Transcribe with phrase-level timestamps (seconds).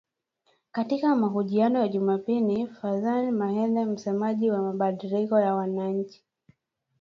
[0.71, 6.23] Katika mahojiano ya Jumapili, Fadzayi Mahere, msemaji wa mabadiliko ya wananchi.